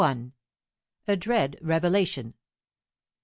A 1.07 1.15
DREAD 1.15 1.57
REVELATION. 1.61 2.33